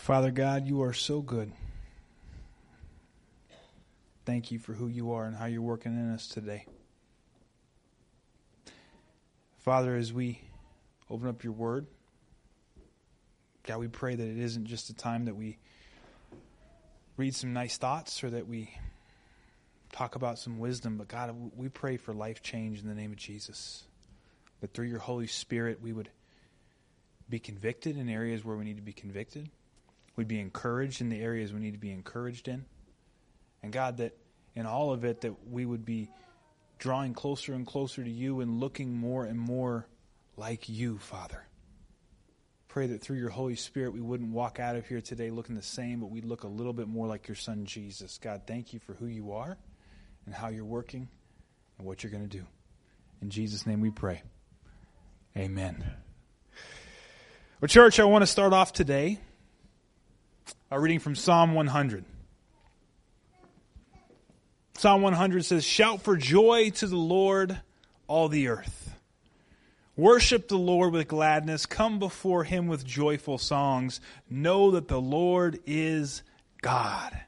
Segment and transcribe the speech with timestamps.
[0.00, 1.52] Father God, you are so good.
[4.24, 6.64] Thank you for who you are and how you're working in us today.
[9.58, 10.40] Father, as we
[11.10, 11.86] open up your word,
[13.64, 15.58] God, we pray that it isn't just a time that we
[17.18, 18.70] read some nice thoughts or that we
[19.92, 23.18] talk about some wisdom, but God, we pray for life change in the name of
[23.18, 23.84] Jesus.
[24.62, 26.08] That through your Holy Spirit, we would
[27.28, 29.50] be convicted in areas where we need to be convicted.
[30.20, 32.66] We'd be encouraged in the areas we need to be encouraged in.
[33.62, 34.14] And God, that
[34.54, 36.10] in all of it, that we would be
[36.78, 39.86] drawing closer and closer to you and looking more and more
[40.36, 41.42] like you, Father.
[42.68, 45.62] Pray that through your Holy Spirit, we wouldn't walk out of here today looking the
[45.62, 48.18] same, but we'd look a little bit more like your Son, Jesus.
[48.18, 49.56] God, thank you for who you are
[50.26, 51.08] and how you're working
[51.78, 52.44] and what you're going to do.
[53.22, 54.20] In Jesus' name we pray.
[55.34, 55.82] Amen.
[57.62, 59.18] Well, church, I want to start off today
[60.68, 62.04] by reading from Psalm 100.
[64.76, 67.60] Psalm 100 says, Shout for joy to the Lord,
[68.06, 68.94] all the earth.
[69.96, 71.66] Worship the Lord with gladness.
[71.66, 74.00] Come before him with joyful songs.
[74.30, 76.22] Know that the Lord is
[76.62, 77.20] God.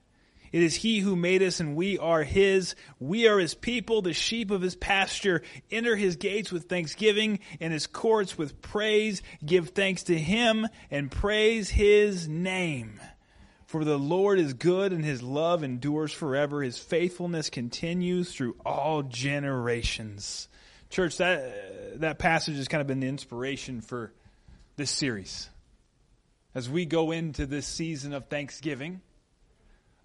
[0.52, 2.74] It is he who made us and we are his.
[2.98, 5.42] We are his people, the sheep of his pasture.
[5.70, 9.22] Enter his gates with thanksgiving and his courts with praise.
[9.44, 13.00] Give thanks to him and praise his name.
[13.72, 16.60] For the Lord is good and his love endures forever.
[16.60, 20.46] His faithfulness continues through all generations.
[20.90, 24.12] Church, that, that passage has kind of been the inspiration for
[24.76, 25.48] this series.
[26.54, 29.00] As we go into this season of Thanksgiving,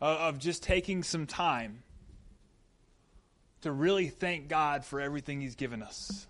[0.01, 1.83] uh, of just taking some time
[3.63, 6.25] to really thank God for everything He's given us.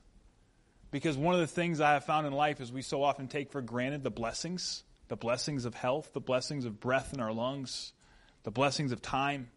[0.90, 3.52] Because one of the things I have found in life is we so often take
[3.52, 7.94] for granted the blessings the blessings of health, the blessings of breath in our lungs,
[8.44, 9.50] the blessings of time,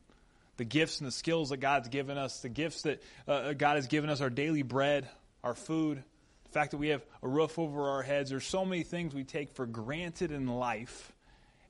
[0.57, 3.77] the gifts and the skills that God's given us, the gifts that uh, uh, God
[3.77, 5.09] has given us, our daily bread,
[5.43, 6.03] our food,
[6.45, 8.31] the fact that we have a roof over our heads.
[8.31, 11.13] There's so many things we take for granted in life,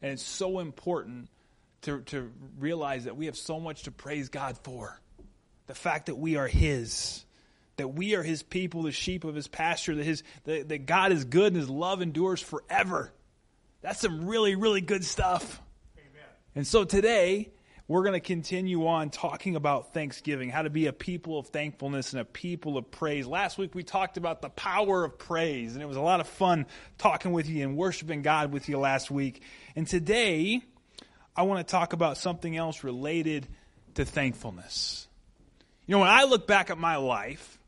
[0.03, 1.28] and it's so important
[1.82, 4.99] to, to realize that we have so much to praise God for.
[5.66, 7.25] The fact that we are His
[7.81, 11.12] that we are his people, the sheep of his pasture, that, his, that, that God
[11.12, 13.10] is good and his love endures forever.
[13.83, 15.61] That's some really, really good stuff.
[15.97, 16.29] Amen.
[16.55, 17.51] And so today,
[17.89, 22.13] we're going to continue on talking about Thanksgiving, how to be a people of thankfulness
[22.13, 23.27] and a people of praise.
[23.27, 26.29] Last week we talked about the power of praise, and it was a lot of
[26.29, 26.67] fun
[26.99, 29.43] talking with you and worshiping God with you last week.
[29.75, 30.62] And today,
[31.35, 33.49] I want to talk about something else related
[33.95, 35.09] to thankfulness.
[35.87, 37.59] You know, when I look back at my life,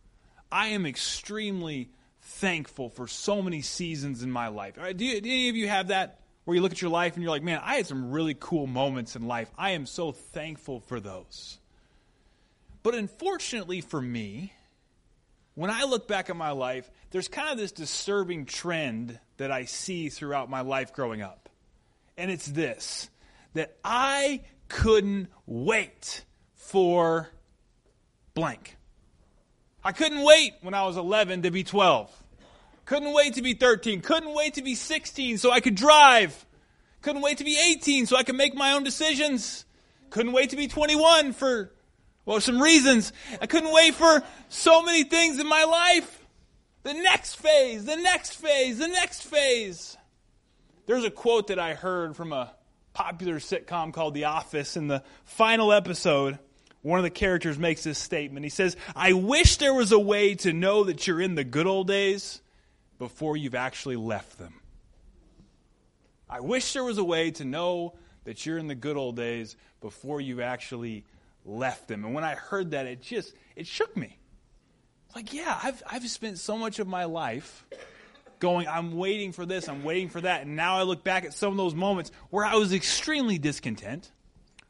[0.52, 1.90] I am extremely
[2.32, 4.74] thankful for so many seasons in my life.
[4.96, 7.22] Do, you, do any of you have that where you look at your life and
[7.22, 9.50] you're like, man, I had some really cool moments in life.
[9.56, 11.58] I am so thankful for those.
[12.82, 14.52] But unfortunately for me,
[15.54, 19.66] when I look back at my life, there's kind of this disturbing trend that I
[19.66, 21.48] see throughout my life growing up.
[22.16, 23.08] And it's this
[23.54, 27.30] that I couldn't wait for
[28.34, 28.76] blank.
[29.84, 32.21] I couldn't wait when I was 11 to be 12.
[32.92, 34.02] Couldn't wait to be 13.
[34.02, 36.44] Couldn't wait to be 16 so I could drive.
[37.00, 39.64] Couldn't wait to be 18 so I could make my own decisions.
[40.10, 41.72] Couldn't wait to be 21 for,
[42.26, 43.14] well, some reasons.
[43.40, 46.26] I couldn't wait for so many things in my life.
[46.82, 49.96] The next phase, the next phase, the next phase.
[50.84, 52.52] There's a quote that I heard from a
[52.92, 54.76] popular sitcom called The Office.
[54.76, 56.38] In the final episode,
[56.82, 58.44] one of the characters makes this statement.
[58.44, 61.66] He says, I wish there was a way to know that you're in the good
[61.66, 62.41] old days
[63.02, 64.54] before you've actually left them.
[66.30, 69.56] I wish there was a way to know that you're in the good old days
[69.80, 71.04] before you've actually
[71.44, 72.04] left them.
[72.04, 74.20] And when I heard that, it just it shook me.
[75.16, 77.66] Like, yeah, I've I've spent so much of my life
[78.38, 80.42] going, I'm waiting for this, I'm waiting for that.
[80.42, 84.12] And now I look back at some of those moments where I was extremely discontent,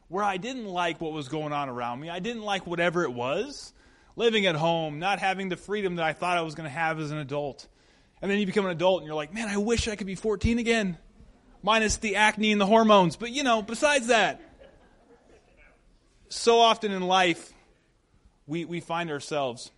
[0.07, 2.09] where I didn't like what was going on around me.
[2.09, 3.73] I didn't like whatever it was.
[4.15, 6.99] Living at home, not having the freedom that I thought I was going to have
[6.99, 7.67] as an adult.
[8.23, 10.15] And then you become an adult and you're like, man, I wish I could be
[10.15, 10.97] 14 again.
[11.61, 13.17] Minus the acne and the hormones.
[13.17, 14.39] But, you know, besides that,
[16.29, 17.51] so often in life,
[18.47, 19.71] we, we find ourselves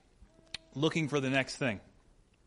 [0.76, 1.80] looking for the next thing,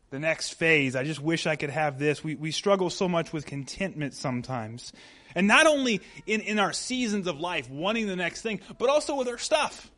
[0.09, 0.95] the next phase.
[0.95, 2.23] I just wish I could have this.
[2.23, 4.93] We, we struggle so much with contentment sometimes.
[5.35, 9.15] And not only in, in our seasons of life, wanting the next thing, but also
[9.15, 9.91] with our stuff.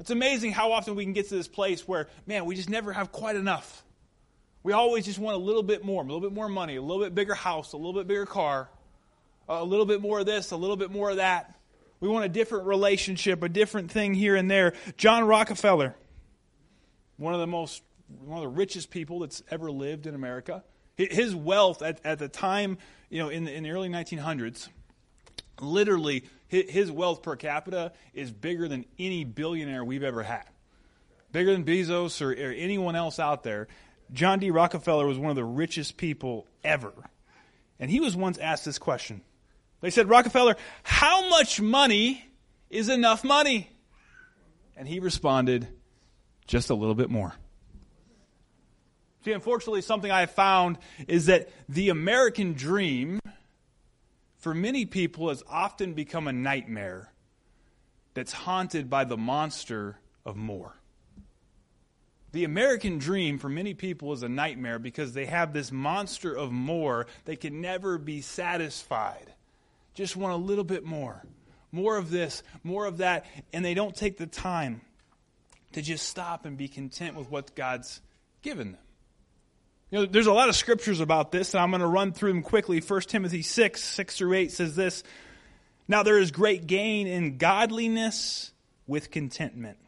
[0.00, 2.94] It's amazing how often we can get to this place where, man, we just never
[2.94, 3.84] have quite enough.
[4.68, 7.02] We always just want a little bit more, a little bit more money, a little
[7.02, 8.68] bit bigger house, a little bit bigger car,
[9.48, 11.58] a little bit more of this, a little bit more of that.
[12.00, 14.74] We want a different relationship, a different thing here and there.
[14.98, 15.96] John Rockefeller,
[17.16, 17.82] one of the most,
[18.20, 20.62] one of the richest people that's ever lived in America.
[20.98, 22.76] His wealth at, at the time,
[23.08, 24.68] you know, in the, in the early 1900s,
[25.62, 30.44] literally his wealth per capita is bigger than any billionaire we've ever had.
[31.32, 33.68] Bigger than Bezos or, or anyone else out there.
[34.12, 34.50] John D.
[34.50, 36.92] Rockefeller was one of the richest people ever.
[37.78, 39.22] And he was once asked this question.
[39.80, 42.24] They said, Rockefeller, how much money
[42.70, 43.70] is enough money?
[44.76, 45.68] And he responded,
[46.46, 47.34] just a little bit more.
[49.24, 53.20] See, unfortunately, something I have found is that the American dream,
[54.38, 57.12] for many people, has often become a nightmare
[58.14, 60.77] that's haunted by the monster of more.
[62.38, 66.52] The American dream for many people is a nightmare because they have this monster of
[66.52, 67.08] more.
[67.24, 69.34] They can never be satisfied.
[69.94, 71.20] Just want a little bit more.
[71.72, 73.26] More of this, more of that.
[73.52, 74.82] And they don't take the time
[75.72, 78.00] to just stop and be content with what God's
[78.42, 78.80] given them.
[79.90, 82.34] You know, there's a lot of scriptures about this, and I'm going to run through
[82.34, 82.78] them quickly.
[82.78, 85.02] 1 Timothy 6, 6 through 8 says this
[85.88, 88.52] Now there is great gain in godliness
[88.86, 89.78] with contentment.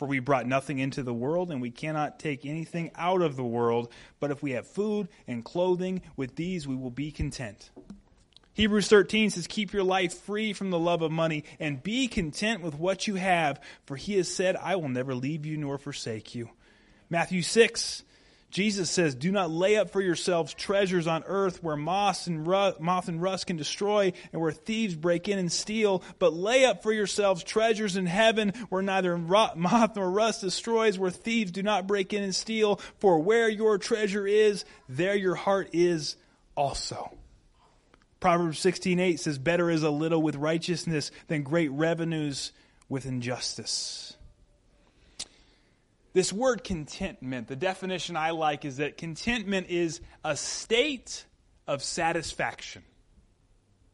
[0.00, 3.44] For we brought nothing into the world, and we cannot take anything out of the
[3.44, 3.92] world.
[4.18, 7.68] But if we have food and clothing, with these we will be content.
[8.54, 12.62] Hebrews 13 says, Keep your life free from the love of money, and be content
[12.62, 16.34] with what you have, for he has said, I will never leave you nor forsake
[16.34, 16.48] you.
[17.10, 18.02] Matthew 6,
[18.50, 22.80] Jesus says, Do not lay up for yourselves treasures on earth where moth and, rust,
[22.80, 26.82] moth and rust can destroy and where thieves break in and steal, but lay up
[26.82, 29.16] for yourselves treasures in heaven where neither
[29.56, 32.76] moth nor rust destroys, where thieves do not break in and steal.
[32.98, 36.16] For where your treasure is, there your heart is
[36.56, 37.16] also.
[38.18, 42.52] Proverbs 16:8 says, Better is a little with righteousness than great revenues
[42.88, 44.16] with injustice.
[46.12, 51.24] This word contentment, the definition I like is that contentment is a state
[51.66, 52.82] of satisfaction.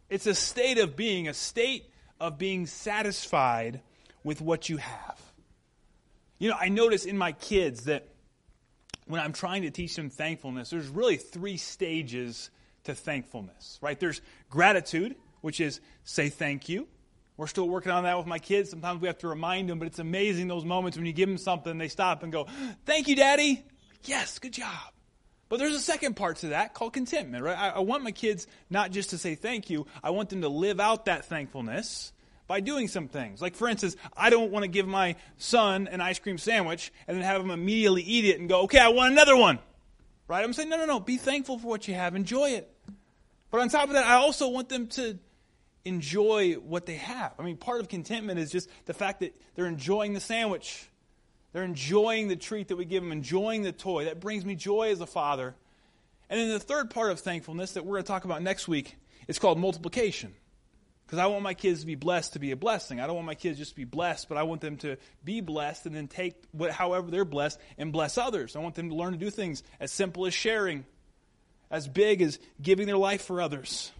[0.08, 3.80] It's a state of being, a state of being satisfied
[4.24, 5.20] with what you have.
[6.38, 8.08] You know, I notice in my kids that
[9.06, 12.50] when I'm trying to teach them thankfulness, there's really three stages
[12.84, 13.98] to thankfulness, right?
[13.98, 16.88] There's gratitude, which is say thank you.
[17.36, 18.70] We're still working on that with my kids.
[18.70, 21.38] Sometimes we have to remind them, but it's amazing those moments when you give them
[21.38, 22.46] something, they stop and go,
[22.86, 23.64] Thank you, Daddy.
[24.04, 24.92] Yes, good job.
[25.48, 27.56] But there's a second part to that called contentment, right?
[27.56, 30.48] I, I, want my kids not just to say thank you, I want them to
[30.48, 32.12] live out that thankfulness
[32.48, 33.40] by doing some things.
[33.40, 37.16] Like, for instance, I don't want to give my son an ice cream sandwich and
[37.16, 39.58] then have him immediately eat it and go, okay, I want another one.
[40.28, 40.42] Right?
[40.42, 42.72] I'm saying, no, no, no, be thankful for what you have, enjoy it.
[43.50, 45.18] But on top of that, I also want them to
[45.86, 47.32] enjoy what they have.
[47.38, 50.88] I mean, part of contentment is just the fact that they're enjoying the sandwich.
[51.52, 54.04] They're enjoying the treat that we give them, enjoying the toy.
[54.06, 55.54] That brings me joy as a father.
[56.28, 58.96] And then the third part of thankfulness that we're going to talk about next week
[59.28, 60.34] is called multiplication.
[61.06, 63.00] Because I want my kids to be blessed to be a blessing.
[63.00, 65.40] I don't want my kids just to be blessed, but I want them to be
[65.40, 68.56] blessed and then take what, however they're blessed and bless others.
[68.56, 70.84] I want them to learn to do things as simple as sharing,
[71.70, 73.92] as big as giving their life for others.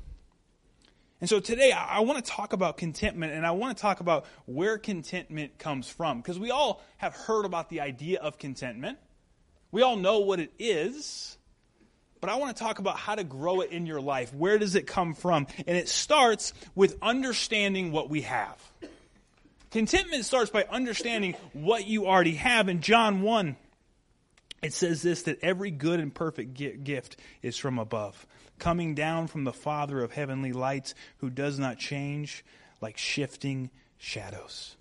[1.21, 4.01] And so today I, I want to talk about contentment and I want to talk
[4.01, 6.21] about where contentment comes from.
[6.21, 8.99] Because we all have heard about the idea of contentment,
[9.71, 11.37] we all know what it is.
[12.21, 14.35] But I want to talk about how to grow it in your life.
[14.35, 15.47] Where does it come from?
[15.67, 18.57] And it starts with understanding what we have.
[19.71, 22.69] Contentment starts by understanding what you already have.
[22.69, 23.57] In John 1,
[24.63, 28.27] it says this that every good and perfect gift is from above,
[28.59, 32.45] coming down from the Father of heavenly lights, who does not change
[32.81, 34.77] like shifting shadows.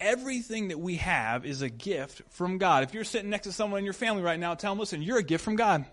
[0.00, 2.82] Everything that we have is a gift from God.
[2.82, 5.18] If you're sitting next to someone in your family right now, tell them, listen, you're
[5.18, 5.84] a gift from God.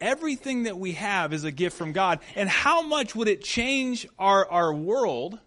[0.00, 2.20] Everything that we have is a gift from God.
[2.36, 5.38] And how much would it change our, our world,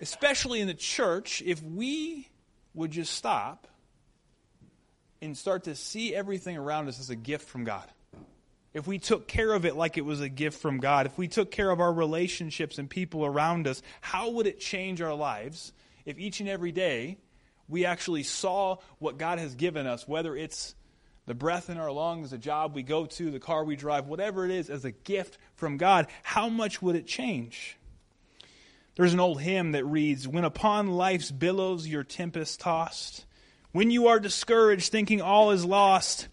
[0.00, 2.28] especially in the church, if we
[2.72, 3.66] would just stop
[5.22, 7.88] and start to see everything around us as a gift from God.
[8.74, 11.28] If we took care of it like it was a gift from God, if we
[11.28, 15.72] took care of our relationships and people around us, how would it change our lives
[16.04, 17.16] if each and every day
[17.68, 20.74] we actually saw what God has given us, whether it's
[21.24, 24.44] the breath in our lungs, the job we go to, the car we drive, whatever
[24.44, 27.76] it is, as a gift from God, how much would it change?
[28.94, 33.26] There's an old hymn that reads When upon life's billows your tempest tossed,
[33.76, 36.28] when you are discouraged, thinking all is lost,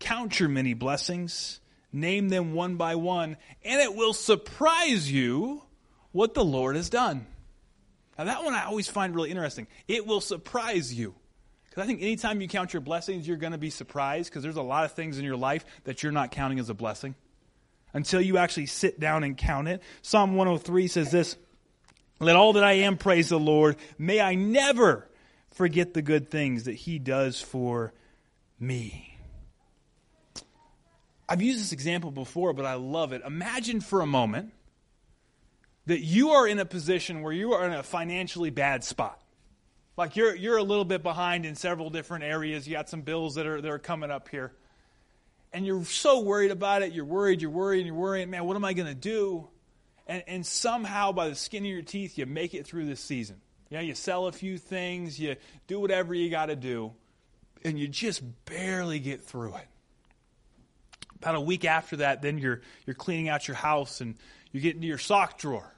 [0.00, 1.60] count your many blessings,
[1.92, 5.62] Name them one by one, and it will surprise you
[6.12, 7.26] what the Lord has done.
[8.18, 9.66] Now, that one I always find really interesting.
[9.86, 11.14] It will surprise you.
[11.64, 14.56] Because I think anytime you count your blessings, you're going to be surprised because there's
[14.56, 17.14] a lot of things in your life that you're not counting as a blessing
[17.94, 19.82] until you actually sit down and count it.
[20.02, 21.36] Psalm 103 says this
[22.20, 23.76] Let all that I am praise the Lord.
[23.96, 25.07] May I never
[25.58, 27.92] forget the good things that He does for
[28.60, 29.18] me.
[31.28, 33.22] I've used this example before, but I love it.
[33.26, 34.52] Imagine for a moment
[35.86, 39.20] that you are in a position where you are in a financially bad spot.
[39.96, 42.68] Like you're, you're a little bit behind in several different areas.
[42.68, 44.52] You got some bills that are, that are coming up here.
[45.52, 46.92] And you're so worried about it.
[46.92, 48.28] You're worried, you're worried, you're worried.
[48.28, 49.48] Man, what am I going to do?
[50.06, 53.40] And, and somehow, by the skin of your teeth, you make it through this season.
[53.70, 56.92] You you sell a few things, you do whatever you got to do,
[57.64, 59.66] and you just barely get through it.
[61.16, 64.14] About a week after that, then you're, you're cleaning out your house and
[64.52, 65.74] you get into your sock drawer.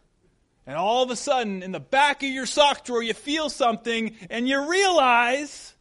[0.66, 4.14] And all of a sudden, in the back of your sock drawer, you feel something
[4.28, 5.74] and you realize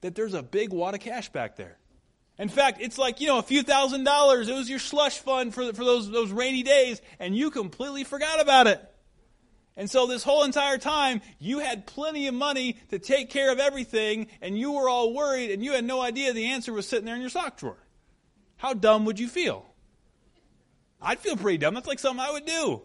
[0.00, 1.76] that there's a big wad of cash back there.
[2.38, 4.48] In fact, it's like, you know, a few thousand dollars.
[4.48, 8.40] It was your slush fund for, for those, those rainy days, and you completely forgot
[8.40, 8.80] about it.
[9.78, 13.60] And so, this whole entire time, you had plenty of money to take care of
[13.60, 17.04] everything, and you were all worried, and you had no idea the answer was sitting
[17.04, 17.78] there in your sock drawer.
[18.56, 19.64] How dumb would you feel?
[21.00, 21.74] I'd feel pretty dumb.
[21.74, 22.82] That's like something I would do.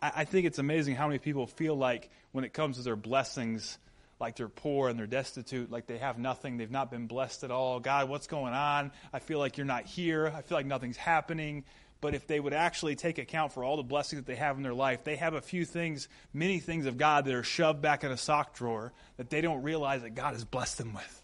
[0.00, 2.94] I, I think it's amazing how many people feel like when it comes to their
[2.94, 3.78] blessings,
[4.20, 7.50] like they're poor and they're destitute, like they have nothing, they've not been blessed at
[7.50, 7.80] all.
[7.80, 8.92] God, what's going on?
[9.12, 10.32] I feel like you're not here.
[10.32, 11.64] I feel like nothing's happening.
[12.02, 14.64] But if they would actually take account for all the blessings that they have in
[14.64, 18.02] their life, they have a few things, many things of God that are shoved back
[18.02, 21.22] in a sock drawer that they don't realize that God has blessed them with.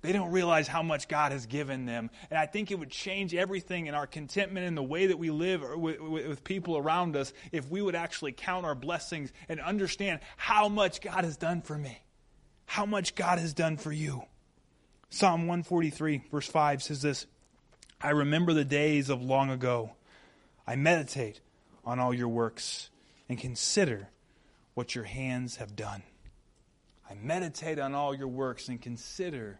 [0.00, 2.08] They don't realize how much God has given them.
[2.30, 5.28] And I think it would change everything in our contentment in the way that we
[5.28, 10.20] live with, with, people around us if we would actually count our blessings and understand
[10.38, 11.98] how much God has done for me,
[12.64, 14.22] how much God has done for you.
[15.10, 17.26] Psalm 143, verse 5 says this
[18.02, 19.92] I remember the days of long ago.
[20.66, 21.40] I meditate
[21.84, 22.88] on all your works
[23.28, 24.08] and consider
[24.74, 26.02] what your hands have done.
[27.10, 29.58] I meditate on all your works and consider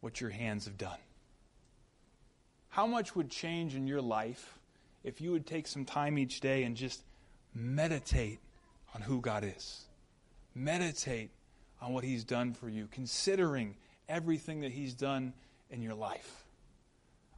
[0.00, 0.98] what your hands have done.
[2.68, 4.58] How much would change in your life
[5.02, 7.02] if you would take some time each day and just
[7.54, 8.38] meditate
[8.94, 9.84] on who God is?
[10.54, 11.30] Meditate
[11.82, 13.76] on what He's done for you, considering
[14.08, 15.34] everything that He's done
[15.70, 16.43] in your life.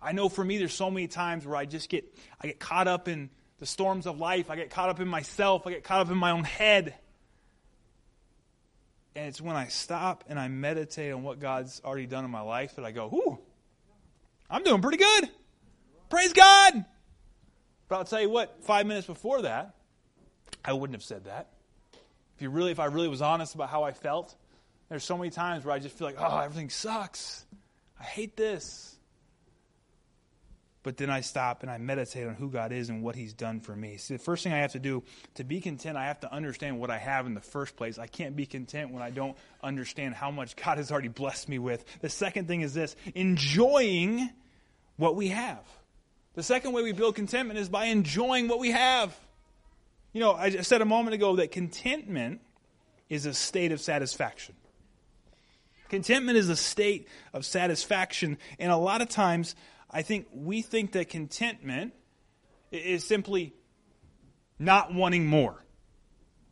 [0.00, 2.05] I know for me, there's so many times where I just get
[2.41, 4.50] I get caught up in the storms of life.
[4.50, 5.67] I get caught up in myself.
[5.67, 6.95] I get caught up in my own head.
[9.15, 12.43] And it's when I stop and I meditate on what God's already done in my
[12.43, 13.38] life that I go, "Ooh,
[14.50, 15.31] I'm doing pretty good.
[16.09, 16.85] Praise God.
[17.88, 19.75] But I'll tell you what, five minutes before that,
[20.65, 21.49] I wouldn't have said that.
[22.37, 24.35] If you really, if I really was honest about how I felt,
[24.88, 27.47] there's so many times where I just feel like, oh, everything sucks.
[27.99, 28.96] I hate this.
[30.87, 33.59] But then I stop and I meditate on who God is and what He's done
[33.59, 33.97] for me.
[33.97, 35.02] See, the first thing I have to do
[35.35, 37.99] to be content, I have to understand what I have in the first place.
[37.99, 41.59] I can't be content when I don't understand how much God has already blessed me
[41.59, 41.85] with.
[42.02, 44.31] The second thing is this enjoying
[44.97, 45.59] what we have.
[46.35, 49.12] The second way we build contentment is by enjoying what we have.
[50.12, 52.43] You know, I said a moment ago that contentment
[53.09, 54.55] is a state of satisfaction.
[55.88, 59.57] Contentment is a state of satisfaction, and a lot of times
[59.90, 61.93] I think we think that contentment
[62.71, 63.55] is simply
[64.59, 65.62] not wanting more.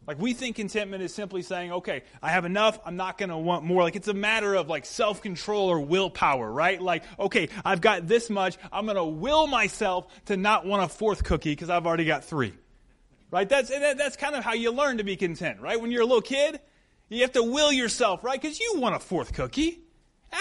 [0.07, 3.39] Like we think contentment is simply saying, okay, I have enough, I'm not going to
[3.39, 3.83] want more.
[3.83, 6.81] Like it's a matter of like self-control or willpower, right?
[6.81, 10.89] Like, okay, I've got this much, I'm going to will myself to not want a
[10.89, 12.53] fourth cookie because I've already got 3.
[13.31, 13.49] Right?
[13.49, 15.81] That's that's kind of how you learn to be content, right?
[15.81, 16.61] When you're a little kid,
[17.09, 18.41] you have to will yourself, right?
[18.41, 19.84] Cuz you want a fourth cookie.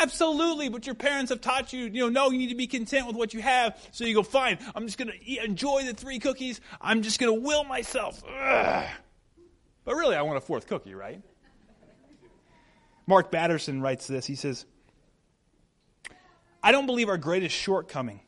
[0.02, 3.06] Absolutely, but your parents have taught you, you know, no, you need to be content
[3.06, 3.78] with what you have.
[3.92, 6.62] So you go, fine, I'm just going to enjoy the three cookies.
[6.82, 8.24] I'm just going to will myself.
[8.28, 8.88] Ugh.
[9.86, 11.22] But really, I want a fourth cookie, right?
[13.06, 14.26] Mark Batterson writes this.
[14.26, 14.66] He says,
[16.64, 18.22] I don't believe our greatest shortcoming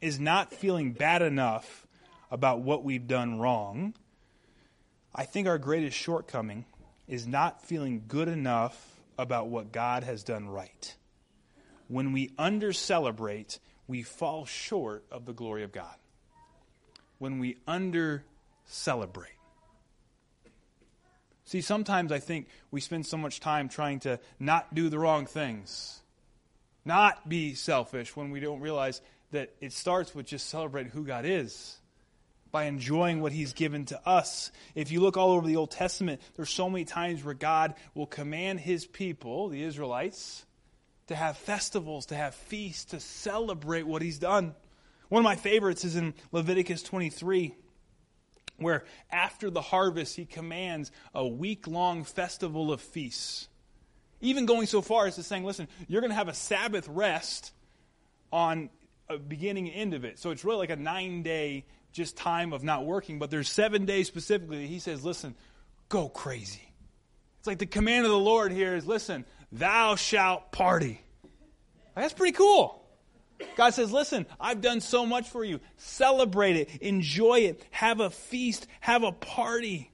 [0.00, 1.86] is not feeling bad enough
[2.30, 3.94] about what we've done wrong.
[5.14, 6.64] I think our greatest shortcoming
[7.08, 8.89] is not feeling good enough
[9.20, 10.96] about what God has done right.
[11.88, 15.94] When we under celebrate, we fall short of the glory of God.
[17.18, 18.24] When we under
[18.64, 19.28] celebrate.
[21.44, 25.26] See, sometimes I think we spend so much time trying to not do the wrong
[25.26, 26.00] things
[26.84, 29.00] not be selfish when we don't realize
[29.32, 31.76] that it starts with just celebrating who God is
[32.52, 34.50] by enjoying what he's given to us.
[34.74, 38.06] If you look all over the Old Testament, there's so many times where God will
[38.06, 40.44] command his people, the Israelites,
[41.06, 44.54] to have festivals, to have feasts, to celebrate what he's done.
[45.08, 47.54] One of my favorites is in Leviticus 23,
[48.58, 53.48] where after the harvest, he commands a week long festival of feasts.
[54.20, 57.52] Even going so far as to saying, listen, you're going to have a Sabbath rest
[58.32, 58.70] on
[59.08, 60.18] a beginning and end of it.
[60.18, 63.84] So it's really like a nine day just time of not working, but there's seven
[63.84, 64.66] days specifically.
[64.66, 65.34] He says, listen,
[65.88, 66.72] go crazy.
[67.38, 71.00] It's like the command of the Lord here is, listen, thou shalt party.
[71.94, 72.76] That's pretty cool.
[73.56, 75.60] God says, listen, I've done so much for you.
[75.78, 79.90] Celebrate it, enjoy it, have a feast, have a party.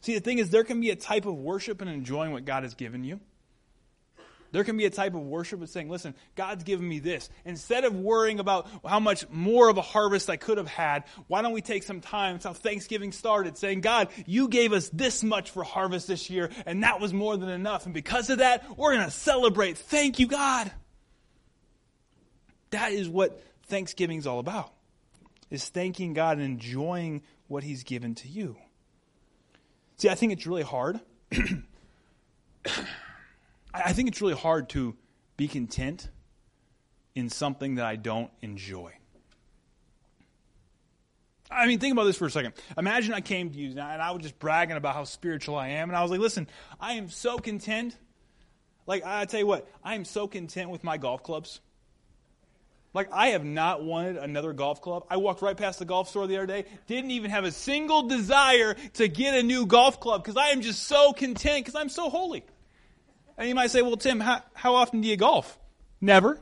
[0.00, 2.62] See, the thing is, there can be a type of worship and enjoying what God
[2.62, 3.20] has given you.
[4.50, 7.28] There can be a type of worship of saying, listen, God's given me this.
[7.44, 11.42] Instead of worrying about how much more of a harvest I could have had, why
[11.42, 12.34] don't we take some time?
[12.34, 16.50] That's how Thanksgiving started, saying, God, you gave us this much for harvest this year,
[16.64, 17.84] and that was more than enough.
[17.84, 19.76] And because of that, we're going to celebrate.
[19.76, 20.70] Thank you, God.
[22.70, 24.72] That is what Thanksgiving is all about.
[25.50, 28.56] Is thanking God and enjoying what he's given to you.
[29.96, 31.00] See, I think it's really hard.
[33.84, 34.96] I think it's really hard to
[35.36, 36.08] be content
[37.14, 38.92] in something that I don't enjoy.
[41.50, 42.52] I mean, think about this for a second.
[42.76, 45.88] Imagine I came to you and I was just bragging about how spiritual I am,
[45.88, 46.46] and I was like, listen,
[46.80, 47.96] I am so content.
[48.86, 51.60] Like, I tell you what, I am so content with my golf clubs.
[52.94, 55.04] Like, I have not wanted another golf club.
[55.10, 58.08] I walked right past the golf store the other day, didn't even have a single
[58.08, 61.90] desire to get a new golf club because I am just so content because I'm
[61.90, 62.44] so holy.
[63.38, 65.56] And you might say, well, Tim, how, how often do you golf?
[66.00, 66.40] Never.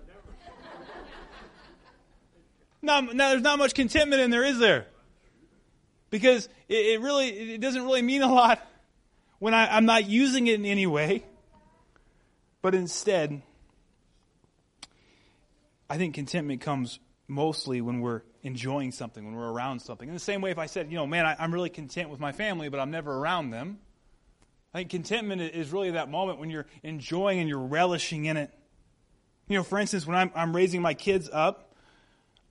[2.81, 4.87] now, there's not much contentment in there, is there?
[6.09, 8.67] Because it, it really, it doesn't really mean a lot
[9.39, 11.23] when I, I'm not using it in any way.
[12.63, 13.43] But instead,
[15.91, 20.09] I think contentment comes mostly when we're enjoying something, when we're around something.
[20.09, 22.21] In the same way, if I said, you know, man, I, am really content with
[22.21, 23.81] my family, but I'm never around them.
[24.77, 28.53] Think contentment is really that moment when you're enjoying and you're relishing in it.
[29.49, 31.75] You know, for instance, when I'm, I'm raising my kids up,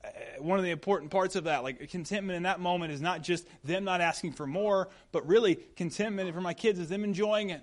[0.04, 0.08] uh,
[0.40, 3.48] one of the important parts of that, like contentment in that moment, is not just
[3.64, 7.62] them not asking for more, but really contentment for my kids is them enjoying it.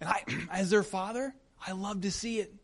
[0.00, 1.34] And I, as their father,
[1.66, 2.54] I love to see it.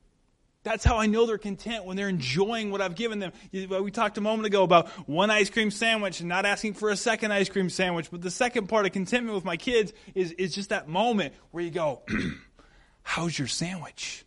[0.65, 3.33] That's how I know they're content when they're enjoying what I've given them.
[3.53, 6.97] We talked a moment ago about one ice cream sandwich and not asking for a
[6.97, 8.11] second ice cream sandwich.
[8.11, 11.63] But the second part of contentment with my kids is, is just that moment where
[11.63, 12.03] you go,
[13.03, 14.27] How's your sandwich?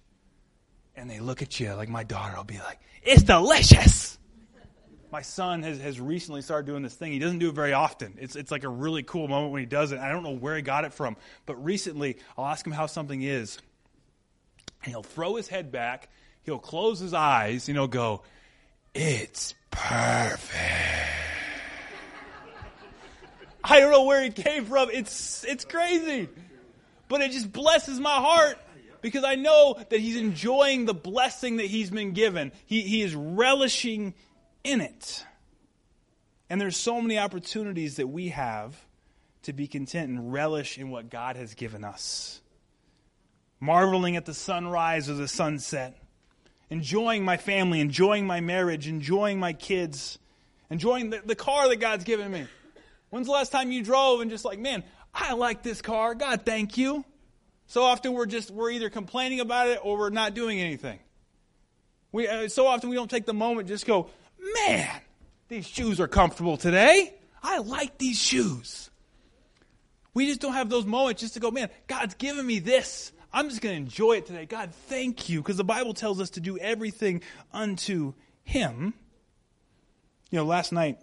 [0.95, 4.17] And they look at you like my daughter will be like, It's delicious.
[5.11, 7.11] My son has, has recently started doing this thing.
[7.11, 8.17] He doesn't do it very often.
[8.19, 9.99] It's, it's like a really cool moment when he does it.
[9.99, 11.17] I don't know where he got it from.
[11.45, 13.59] But recently, I'll ask him how something is.
[14.83, 16.09] And he'll throw his head back
[16.43, 18.21] he'll close his eyes and he'll go,
[18.93, 20.51] It's perfect.
[23.63, 24.89] I don't know where it came from.
[24.91, 26.29] It's, it's crazy.
[27.07, 28.57] But it just blesses my heart
[29.01, 32.51] because I know that he's enjoying the blessing that he's been given.
[32.65, 34.13] He, he is relishing
[34.63, 35.25] in it.
[36.49, 38.75] And there's so many opportunities that we have
[39.43, 42.41] to be content and relish in what God has given us.
[43.59, 46.00] Marveling at the sunrise or the sunset,
[46.71, 50.17] enjoying my family, enjoying my marriage, enjoying my kids,
[50.71, 52.47] enjoying the, the car that God's given me.
[53.09, 56.15] When's the last time you drove and just like, man, I like this car.
[56.15, 57.03] God, thank you.
[57.67, 60.99] So often we're just, we're either complaining about it or we're not doing anything.
[62.13, 64.09] We, uh, so often we don't take the moment just go,
[64.55, 64.89] man,
[65.49, 67.13] these shoes are comfortable today.
[67.43, 68.89] I like these shoes.
[70.13, 73.11] We just don't have those moments just to go, man, God's given me this.
[73.33, 74.45] I'm just going to enjoy it today.
[74.45, 75.41] God, thank you.
[75.41, 77.21] Because the Bible tells us to do everything
[77.53, 78.13] unto
[78.43, 78.93] Him.
[80.29, 80.99] You know, last night,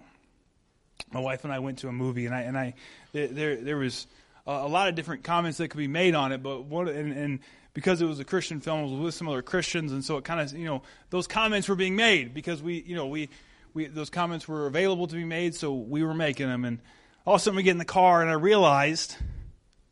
[1.13, 2.75] my wife and I went to a movie, and I, and I,
[3.13, 4.07] there, there was
[4.47, 7.41] a lot of different comments that could be made on it, but one, and, and
[7.75, 10.25] because it was a Christian film, it was with some other Christians, and so it
[10.25, 13.29] kind of, you know, those comments were being made because we, you know, we,
[13.75, 16.81] we, those comments were available to be made, so we were making them, and
[17.27, 19.17] all of a sudden we get in the car, and I realized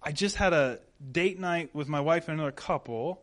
[0.03, 3.23] I just had a date night with my wife and another couple,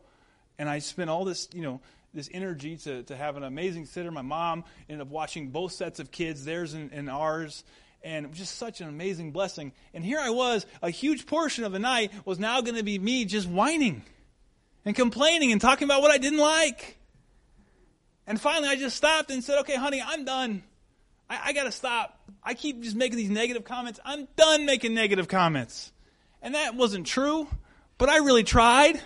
[0.58, 1.80] and I spent all this, you know,
[2.12, 4.10] this energy to, to have an amazing sitter.
[4.10, 7.64] My mom ended up watching both sets of kids, theirs and, and ours,
[8.02, 9.72] and just such an amazing blessing.
[9.92, 12.98] And here I was, a huge portion of the night was now going to be
[12.98, 14.02] me just whining
[14.84, 16.98] and complaining and talking about what I didn't like.
[18.26, 20.62] And finally, I just stopped and said, okay, honey, I'm done.
[21.28, 22.18] I, I got to stop.
[22.42, 23.98] I keep just making these negative comments.
[24.04, 25.90] I'm done making negative comments.
[26.42, 27.48] And that wasn't true,
[27.98, 29.00] but I really tried.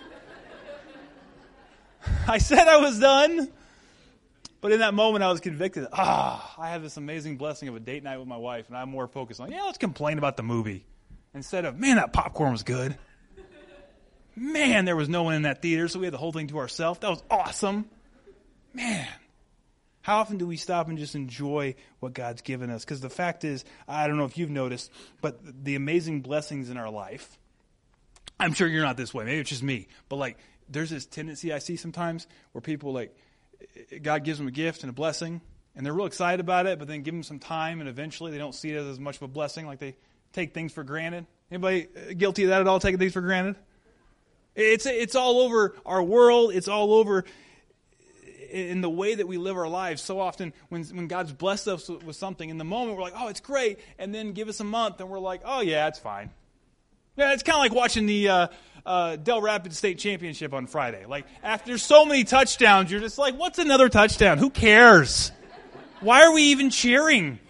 [2.27, 3.49] I said I was done.
[4.61, 5.87] But in that moment, I was convicted.
[5.93, 8.91] Ah, I have this amazing blessing of a date night with my wife, and I'm
[8.91, 10.85] more focused on, yeah, let's complain about the movie
[11.33, 12.99] instead of, man, that popcorn was good.
[14.35, 16.59] Man, there was no one in that theater, so we had the whole thing to
[16.59, 16.99] ourselves.
[17.01, 17.87] That was awesome.
[18.75, 19.07] Man,
[20.03, 22.85] how often do we stop and just enjoy what God's given us?
[22.85, 26.77] Because the fact is, I don't know if you've noticed, but the amazing blessings in
[26.77, 27.39] our life,
[28.41, 29.25] I'm sure you're not this way.
[29.25, 29.89] Maybe it's just me.
[30.09, 33.17] But like, there's this tendency I see sometimes where people like,
[34.03, 35.41] God gives them a gift and a blessing,
[35.75, 38.39] and they're real excited about it, but then give them some time, and eventually they
[38.39, 39.67] don't see it as, as much of a blessing.
[39.67, 39.97] Like they
[40.33, 41.27] take things for granted.
[41.51, 42.81] Anybody uh, guilty of that at all?
[42.81, 43.57] Taking things for granted?
[44.55, 46.53] It's it's all over our world.
[46.53, 47.25] It's all over
[48.51, 50.03] in the way that we live our lives.
[50.03, 53.29] So often, when when God's blessed us with something, in the moment we're like, "Oh,
[53.29, 56.31] it's great," and then give us a month, and we're like, "Oh yeah, it's fine."
[57.19, 58.49] Yeah, it's kind of like watching the uh,
[58.87, 61.05] uh, Dell Rapids State Championship on Friday.
[61.05, 64.39] Like after so many touchdowns, you're just like, "What's another touchdown?
[64.39, 65.33] Who cares?
[65.99, 67.41] Why are we even cheering?"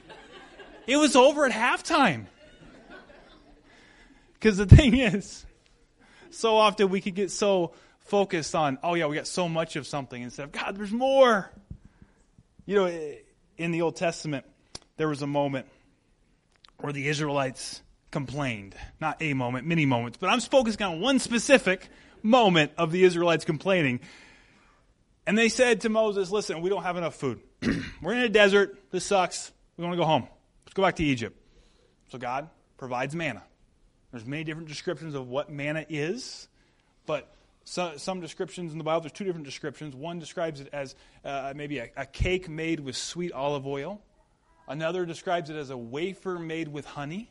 [0.87, 2.25] It was over at halftime.
[4.33, 5.45] Because the thing is,
[6.31, 9.87] so often we could get so focused on, oh yeah, we got so much of
[9.87, 11.53] something instead of, God, there's more.
[12.65, 13.15] You know,
[13.59, 14.47] in the Old Testament,
[14.97, 15.67] there was a moment
[16.79, 18.75] where the Israelites complained.
[19.01, 21.89] Not a moment, many moments, but I'm focusing on one specific
[22.23, 24.01] moment of the Israelites complaining.
[25.27, 27.41] And they said to Moses, listen, we don't have enough food.
[28.03, 28.79] We're in a desert.
[28.91, 29.53] This sucks.
[29.77, 30.27] We want to go home.
[30.65, 31.37] Let's go back to Egypt.
[32.11, 33.43] So God provides manna.
[34.11, 36.49] There's many different descriptions of what manna is,
[37.05, 37.31] but
[37.65, 39.95] so, some descriptions in the Bible, there's two different descriptions.
[39.95, 44.01] One describes it as uh, maybe a, a cake made with sweet olive oil.
[44.67, 47.31] Another describes it as a wafer made with honey.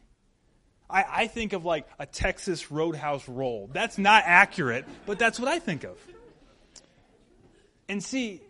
[0.90, 3.70] I, I, think of like a Texas Roadhouse roll.
[3.74, 5.98] That's not accurate, but that's what I think of.
[7.90, 8.42] And see,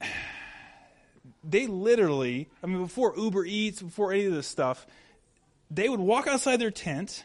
[1.44, 4.86] they literally, I mean, before Uber Eats, before any of this stuff,
[5.70, 7.24] they would walk outside their tent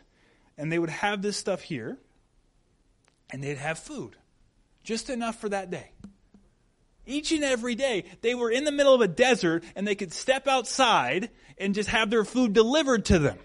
[0.58, 1.98] and they would have this stuff here
[3.32, 4.16] and they'd have food,
[4.84, 5.92] just enough for that day.
[7.06, 10.14] Each and every day, they were in the middle of a desert and they could
[10.14, 13.38] step outside and just have their food delivered to them.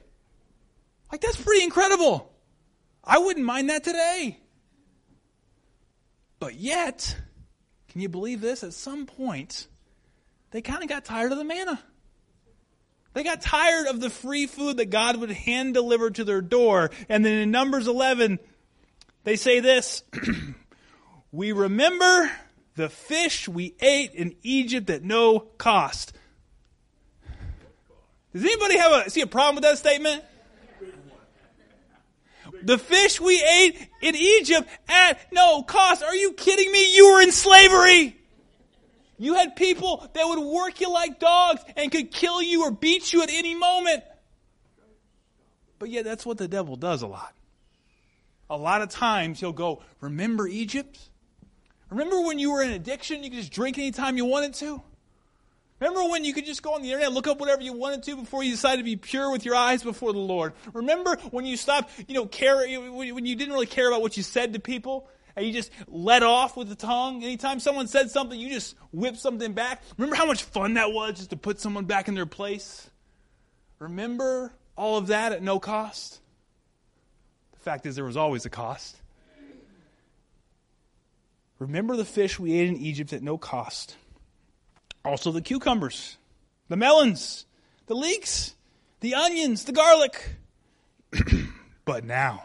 [1.10, 2.32] Like, that's pretty incredible.
[3.02, 4.38] I wouldn't mind that today.
[6.38, 7.16] But yet,
[7.88, 8.62] can you believe this?
[8.62, 9.68] At some point,
[10.50, 11.80] they kind of got tired of the manna.
[13.14, 16.90] They got tired of the free food that God would hand deliver to their door.
[17.08, 18.38] And then in Numbers 11,
[19.24, 20.02] they say this
[21.32, 22.30] We remember
[22.74, 26.12] the fish we ate in Egypt at no cost.
[28.34, 30.22] Does anybody have a see a problem with that statement?
[32.66, 36.02] The fish we ate in Egypt at no cost.
[36.02, 36.96] Are you kidding me?
[36.96, 38.16] You were in slavery.
[39.18, 43.12] You had people that would work you like dogs and could kill you or beat
[43.12, 44.02] you at any moment.
[45.78, 47.34] But yet, that's what the devil does a lot.
[48.50, 50.98] A lot of times, he'll go, Remember Egypt?
[51.88, 53.22] Remember when you were in addiction?
[53.22, 54.82] You could just drink anytime you wanted to?
[55.78, 58.16] Remember when you could just go on the internet, look up whatever you wanted to
[58.16, 60.54] before you decided to be pure with your eyes before the Lord?
[60.72, 64.22] Remember when you stopped, you know, care, when you didn't really care about what you
[64.22, 67.22] said to people and you just let off with the tongue.
[67.22, 69.82] Anytime someone said something, you just whip something back.
[69.98, 72.88] Remember how much fun that was just to put someone back in their place?
[73.78, 76.20] Remember all of that at no cost?
[77.52, 78.96] The fact is, there was always a cost.
[81.58, 83.96] Remember the fish we ate in Egypt at no cost.
[85.06, 86.16] Also, the cucumbers,
[86.68, 87.46] the melons,
[87.86, 88.54] the leeks,
[89.00, 90.36] the onions, the garlic.
[91.84, 92.44] but now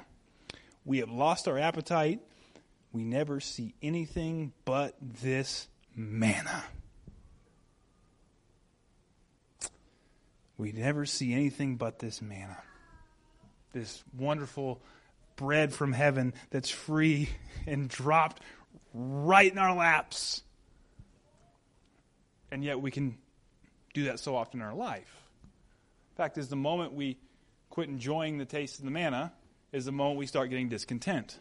[0.86, 2.22] we have lost our appetite
[2.94, 6.64] we never see anything but this manna.
[10.58, 12.58] We never see anything but this manna.
[13.72, 14.82] This wonderful
[15.38, 17.30] bread from heaven that's free
[17.68, 18.42] and dropped
[18.94, 20.44] right in our laps.
[22.52, 23.18] And yet we can
[23.94, 25.24] do that so often in our life.
[26.12, 27.18] In fact is, the moment we
[27.70, 29.32] quit enjoying the taste of the manna
[29.72, 31.40] is the moment we start getting discontent.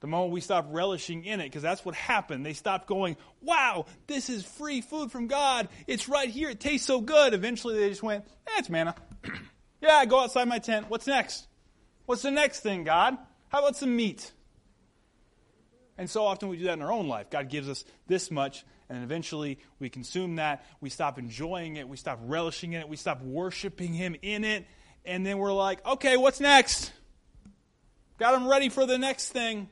[0.00, 2.44] The moment we stop relishing in it, because that's what happened.
[2.44, 5.68] They stopped going, wow, this is free food from God.
[5.86, 6.50] It's right here.
[6.50, 7.32] It tastes so good.
[7.32, 8.26] Eventually they just went,
[8.58, 8.94] eh, manna.
[9.80, 10.90] yeah, I go outside my tent.
[10.90, 11.46] What's next?
[12.06, 13.16] What's the next thing, God?
[13.48, 14.30] How about some meat?
[15.96, 17.30] And so often we do that in our own life.
[17.30, 20.64] God gives us this much, and eventually we consume that.
[20.80, 21.88] We stop enjoying it.
[21.88, 22.88] We stop relishing in it.
[22.88, 24.66] We stop worshiping Him in it.
[25.04, 26.92] And then we're like, okay, what's next?
[28.18, 29.68] Got I'm ready for the next thing.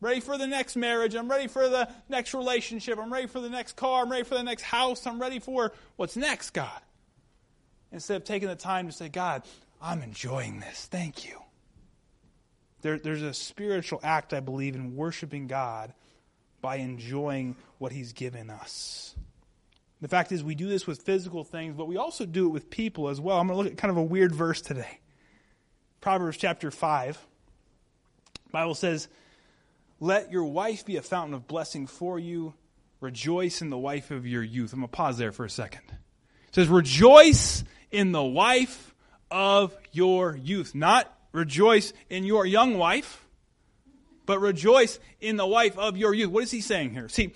[0.00, 1.14] Ready for the next marriage.
[1.14, 2.98] I'm ready for the next relationship.
[2.98, 4.02] I'm ready for the next car.
[4.02, 5.06] I'm ready for the next house.
[5.06, 6.80] I'm ready for what's next, God.
[7.92, 9.42] Instead of taking the time to say, God,
[9.80, 10.86] I'm enjoying this.
[10.86, 11.40] Thank you.
[12.80, 15.92] There, there's a spiritual act, I believe, in worshiping God
[16.62, 19.14] by enjoying what He's given us.
[20.00, 22.70] The fact is, we do this with physical things, but we also do it with
[22.70, 23.38] people as well.
[23.38, 24.98] I'm going to look at kind of a weird verse today.
[26.00, 27.18] Proverbs chapter 5.
[28.50, 29.08] Bible says,
[30.00, 32.54] Let your wife be a fountain of blessing for you.
[33.00, 34.72] Rejoice in the wife of your youth.
[34.72, 35.82] I'm going to pause there for a second.
[35.88, 38.94] It says, Rejoice in the wife
[39.30, 40.74] of your youth.
[40.74, 43.26] Not rejoice in your young wife,
[44.26, 46.30] but rejoice in the wife of your youth.
[46.30, 47.08] What is he saying here?
[47.08, 47.32] See,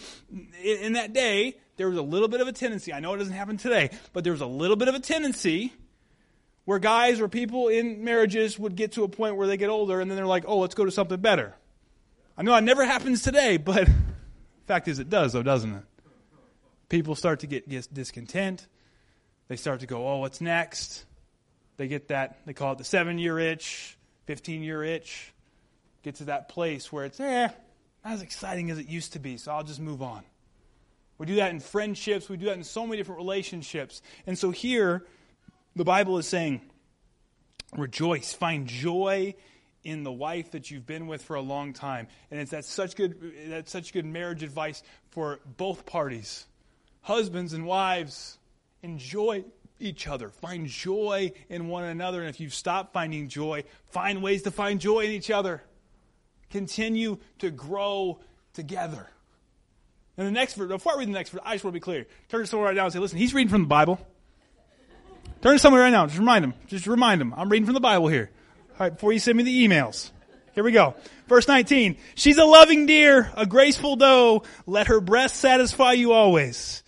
[0.62, 2.92] in that day, there was a little bit of a tendency.
[2.92, 5.72] I know it doesn't happen today, but there was a little bit of a tendency
[6.64, 10.00] where guys or people in marriages would get to a point where they get older
[10.00, 11.54] and then they're like, oh, let's go to something better.
[12.36, 13.88] I know it never happens today, but
[14.66, 15.82] fact is it does, though, doesn't it?
[16.88, 18.66] People start to get, discontent.
[19.48, 21.04] They start to go, oh, what's next?
[21.76, 23.96] They get that, they call it the seven year itch,
[24.26, 25.32] 15 year itch.
[26.06, 27.48] Get to that place where it's, eh,
[28.04, 30.22] not as exciting as it used to be, so I'll just move on.
[31.18, 34.02] We do that in friendships, we do that in so many different relationships.
[34.24, 35.04] And so here,
[35.74, 36.60] the Bible is saying,
[37.76, 39.34] rejoice, find joy
[39.82, 42.06] in the wife that you've been with for a long time.
[42.30, 46.46] And it's that's such good that's such good marriage advice for both parties.
[47.00, 48.38] Husbands and wives,
[48.80, 49.44] enjoy
[49.80, 50.28] each other.
[50.28, 52.20] Find joy in one another.
[52.20, 55.64] And if you've stopped finding joy, find ways to find joy in each other.
[56.50, 58.20] Continue to grow
[58.52, 59.08] together.
[60.16, 61.80] And the next verse, before I read the next verse, I just want to be
[61.80, 62.06] clear.
[62.28, 64.00] Turn to someone right now and say, listen, he's reading from the Bible.
[65.42, 66.06] Turn to someone right now.
[66.06, 66.54] Just remind him.
[66.66, 67.34] Just remind him.
[67.36, 68.30] I'm reading from the Bible here.
[68.70, 70.10] All right, before you send me the emails.
[70.54, 70.94] Here we go.
[71.28, 71.98] Verse 19.
[72.14, 74.42] She's a loving deer, a graceful doe.
[74.64, 76.82] Let her breast satisfy you always.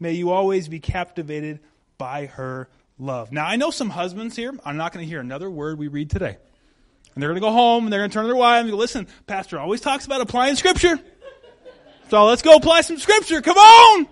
[0.00, 1.60] May you always be captivated
[1.98, 3.30] by her love.
[3.30, 4.54] Now, I know some husbands here.
[4.64, 6.38] I'm not going to hear another word we read today.
[7.14, 8.70] And they're going to go home and they're going to turn to their wife and
[8.70, 10.98] go, listen, Pastor always talks about applying Scripture.
[12.08, 13.40] So let's go apply some Scripture.
[13.40, 14.08] Come on!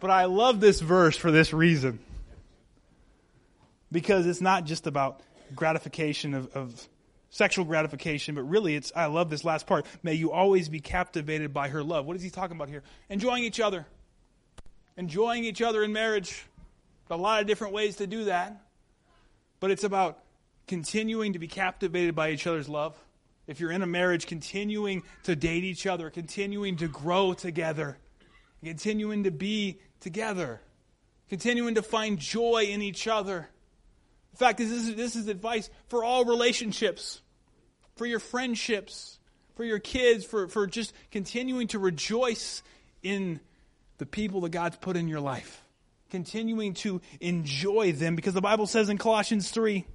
[0.00, 2.00] But I love this verse for this reason.
[3.90, 5.20] Because it's not just about
[5.54, 6.88] gratification of, of
[7.30, 9.86] sexual gratification, but really it's, I love this last part.
[10.02, 12.04] May you always be captivated by her love.
[12.04, 12.82] What is he talking about here?
[13.08, 13.86] Enjoying each other
[14.96, 16.44] enjoying each other in marriage.
[17.10, 18.60] A lot of different ways to do that.
[19.60, 20.18] But it's about
[20.66, 22.96] continuing to be captivated by each other's love.
[23.46, 27.96] If you're in a marriage, continuing to date each other, continuing to grow together,
[28.64, 30.60] continuing to be together,
[31.28, 33.48] continuing to find joy in each other.
[34.32, 37.20] In fact, this is, this is advice for all relationships,
[37.94, 39.18] for your friendships,
[39.54, 42.62] for your kids, for, for just continuing to rejoice
[43.02, 43.40] in
[43.98, 45.62] the people that God's put in your life,
[46.10, 49.86] continuing to enjoy them because the Bible says in Colossians 3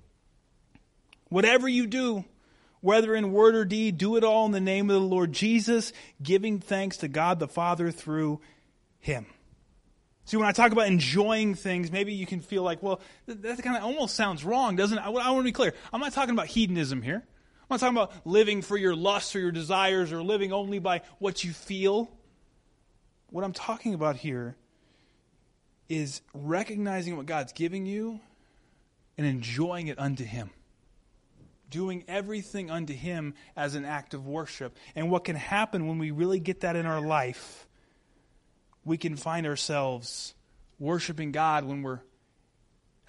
[1.31, 2.25] whatever you do,
[2.81, 5.93] whether in word or deed, do it all in the name of the Lord Jesus,
[6.21, 8.41] giving thanks to God the Father through
[8.99, 9.25] Him.
[10.25, 13.77] See, when I talk about enjoying things, maybe you can feel like, well, that kind
[13.77, 15.01] of almost sounds wrong, doesn't it?
[15.01, 15.73] I want to be clear.
[15.91, 17.23] I'm not talking about hedonism here.
[17.25, 21.01] I'm not talking about living for your lusts or your desires or living only by
[21.19, 22.11] what you feel.
[23.29, 24.55] What I'm talking about here
[25.87, 28.19] is recognizing what God's giving you
[29.17, 30.49] and enjoying it unto Him.
[31.71, 34.77] Doing everything unto Him as an act of worship.
[34.95, 37.65] And what can happen when we really get that in our life,
[38.85, 40.35] we can find ourselves
[40.77, 42.01] worshiping God when we're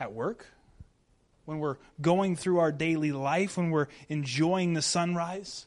[0.00, 0.46] at work,
[1.44, 5.66] when we're going through our daily life, when we're enjoying the sunrise,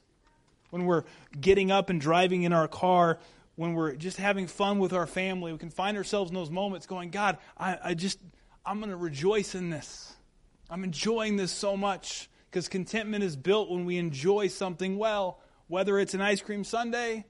[0.71, 1.03] when we're
[1.39, 3.19] getting up and driving in our car
[3.55, 6.85] when we're just having fun with our family, we can find ourselves in those moments
[6.85, 8.19] going, God, I, I just,
[8.65, 10.13] I'm going to rejoice in this.
[10.69, 15.99] I'm enjoying this so much because contentment is built when we enjoy something well, whether
[15.99, 17.25] it's an ice cream sundae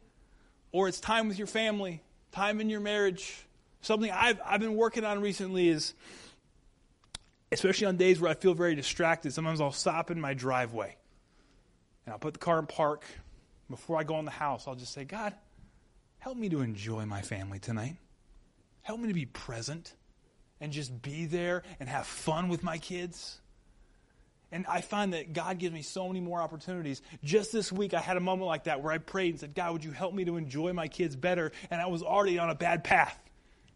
[0.71, 3.47] or it's time with your family, time in your marriage.
[3.81, 5.95] Something I've, I've been working on recently is,
[7.51, 10.95] especially on days where I feel very distracted, sometimes I'll stop in my driveway
[12.05, 13.03] and I'll put the car in park.
[13.67, 15.33] Before I go in the house, I'll just say, God,
[16.25, 17.97] Help me to enjoy my family tonight.
[18.81, 19.93] Help me to be present
[20.59, 23.41] and just be there and have fun with my kids.
[24.55, 27.01] And I find that God gives me so many more opportunities.
[27.25, 29.73] Just this week, I had a moment like that where I prayed and said, God,
[29.73, 31.51] would you help me to enjoy my kids better?
[31.69, 33.19] And I was already on a bad path.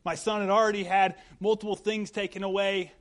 [0.06, 2.94] My son had already had multiple things taken away.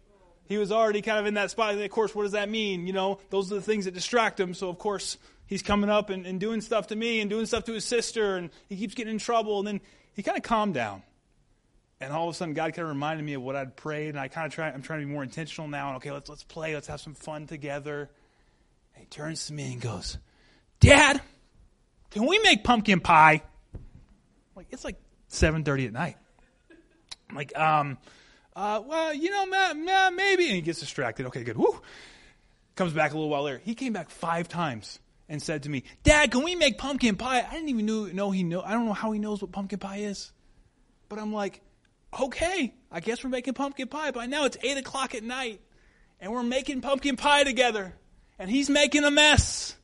[0.47, 1.75] He was already kind of in that spot.
[1.75, 2.89] And of course, what does that mean?
[2.89, 4.55] You know, those are the things that distract him.
[4.55, 7.63] So, of course, he's coming up and, and doing stuff to me and doing stuff
[7.67, 9.61] to his sister, and he keeps getting in trouble.
[9.61, 9.81] And then
[10.15, 11.05] he kind of calmed down.
[12.01, 14.21] And all of a sudden, God kind of reminded me of what I'd prayed, and
[14.21, 14.69] I kind of try.
[14.69, 15.89] I'm trying to be more intentional now.
[15.89, 16.75] And okay, let's let's play.
[16.75, 18.09] Let's have some fun together.
[18.95, 20.17] And he turns to me and goes,
[20.79, 21.21] "Dad,
[22.11, 23.43] can we make pumpkin pie?"
[23.75, 23.81] I'm
[24.55, 24.97] like it's like
[25.29, 26.17] 7:30 at night.
[27.29, 27.99] I'm like, um,
[28.55, 30.47] uh, well, you know, ma- ma- maybe.
[30.47, 31.27] And he gets distracted.
[31.27, 31.57] Okay, good.
[31.57, 31.81] Woo.
[32.77, 33.61] Comes back a little while later.
[33.65, 37.45] He came back five times and said to me, "Dad, can we make pumpkin pie?"
[37.45, 38.63] I didn't even know, know he know.
[38.63, 40.31] I don't know how he knows what pumpkin pie is,
[41.09, 41.61] but I'm like
[42.21, 44.11] okay, I guess we're making pumpkin pie.
[44.11, 45.61] By now it's 8 o'clock at night,
[46.21, 47.95] and we're making pumpkin pie together.
[48.39, 49.75] And he's making a mess.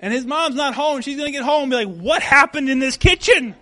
[0.00, 1.00] And his mom's not home.
[1.00, 3.54] She's going to get home and be like, what happened in this kitchen?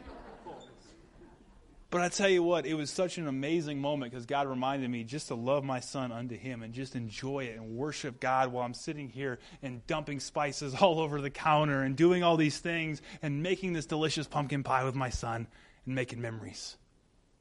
[1.89, 5.05] But I tell you what, it was such an amazing moment because God reminded me
[5.05, 8.65] just to love my son unto him and just enjoy it and worship God while
[8.65, 13.01] I'm sitting here and dumping spices all over the counter and doing all these things
[13.23, 15.47] and making this delicious pumpkin pie with my son
[15.87, 16.77] and making memories.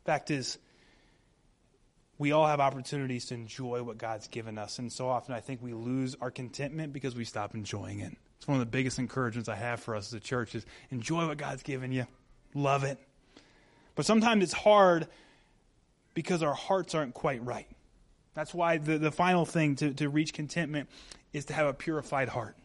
[0.05, 0.57] Fact is,
[2.17, 4.79] we all have opportunities to enjoy what God's given us.
[4.79, 8.13] And so often I think we lose our contentment because we stop enjoying it.
[8.37, 11.27] It's one of the biggest encouragements I have for us as a church is enjoy
[11.27, 12.05] what God's given you.
[12.53, 12.99] Love it.
[13.95, 15.07] But sometimes it's hard
[16.13, 17.67] because our hearts aren't quite right.
[18.33, 20.89] That's why the, the final thing to, to reach contentment
[21.33, 22.55] is to have a purified heart.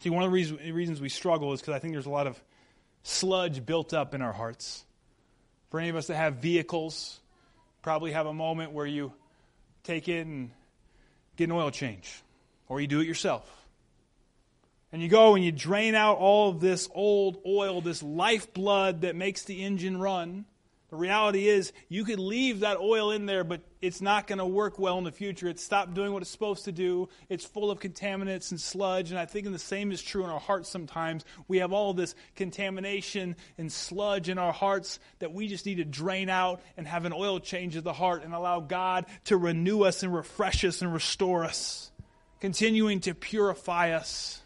[0.00, 2.26] See, one of the reasons, reasons we struggle is because I think there's a lot
[2.26, 2.42] of
[3.02, 4.84] sludge built up in our hearts.
[5.72, 7.18] For any of us that have vehicles,
[7.80, 9.14] probably have a moment where you
[9.84, 10.50] take it and
[11.36, 12.22] get an oil change,
[12.68, 13.50] or you do it yourself.
[14.92, 19.16] And you go and you drain out all of this old oil, this lifeblood that
[19.16, 20.44] makes the engine run.
[20.92, 24.44] The reality is, you could leave that oil in there, but it's not going to
[24.44, 25.48] work well in the future.
[25.48, 27.08] It's stopped doing what it's supposed to do.
[27.30, 29.08] It's full of contaminants and sludge.
[29.08, 31.24] And I think the same is true in our hearts sometimes.
[31.48, 35.86] We have all this contamination and sludge in our hearts that we just need to
[35.86, 39.84] drain out and have an oil change of the heart and allow God to renew
[39.84, 41.90] us and refresh us and restore us,
[42.38, 44.42] continuing to purify us.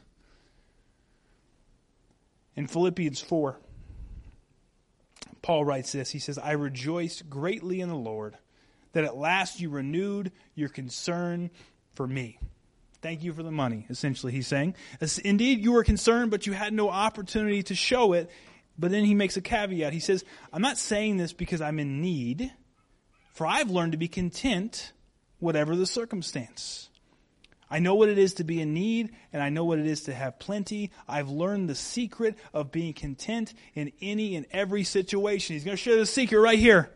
[2.54, 3.59] In Philippians 4,
[5.46, 6.11] Paul writes this.
[6.11, 8.37] He says, I rejoice greatly in the Lord
[8.94, 11.50] that at last you renewed your concern
[11.94, 12.40] for me.
[13.00, 14.74] Thank you for the money, essentially, he's saying.
[15.24, 18.28] Indeed, you were concerned, but you had no opportunity to show it.
[18.76, 19.92] But then he makes a caveat.
[19.92, 22.52] He says, I'm not saying this because I'm in need,
[23.32, 24.90] for I've learned to be content,
[25.38, 26.90] whatever the circumstance.
[27.70, 30.02] I know what it is to be in need, and I know what it is
[30.02, 30.92] to have plenty.
[31.09, 35.55] I've learned the secret of being content in any and every situation.
[35.55, 36.90] He's going to share the secret right here.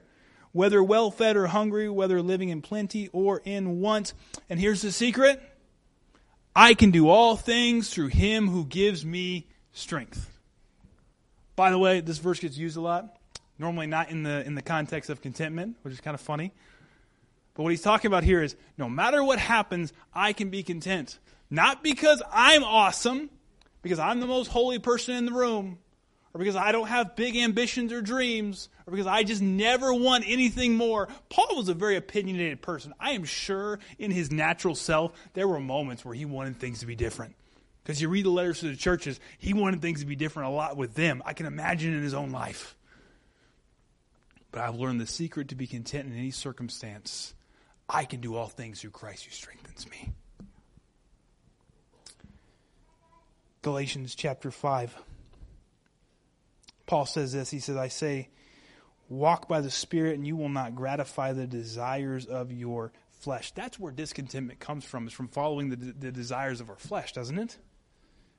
[0.53, 4.15] Whether well fed or hungry, whether living in plenty or in want.
[4.49, 5.41] And here's the secret
[6.55, 10.29] I can do all things through him who gives me strength.
[11.57, 13.17] By the way, this verse gets used a lot.
[13.59, 16.53] Normally not in the in the context of contentment, which is kind of funny.
[17.61, 21.19] But what he's talking about here is no matter what happens, I can be content.
[21.51, 23.29] Not because I'm awesome,
[23.83, 25.77] because I'm the most holy person in the room,
[26.33, 30.25] or because I don't have big ambitions or dreams, or because I just never want
[30.27, 31.09] anything more.
[31.29, 32.95] Paul was a very opinionated person.
[32.99, 36.87] I am sure in his natural self, there were moments where he wanted things to
[36.87, 37.35] be different.
[37.83, 40.53] Because you read the letters to the churches, he wanted things to be different a
[40.53, 41.23] lot with them.
[41.27, 42.75] I can imagine in his own life.
[44.51, 47.35] But I've learned the secret to be content in any circumstance
[47.93, 50.13] I can do all things through Christ who strengthens me.
[53.63, 54.97] Galatians chapter 5.
[56.87, 57.51] Paul says this.
[57.51, 58.29] He says, I say,
[59.09, 63.53] walk by the Spirit, and you will not gratify the desires of your flesh.
[63.53, 67.39] That's where discontentment comes from, is from following the, the desires of our flesh, doesn't
[67.39, 67.59] it?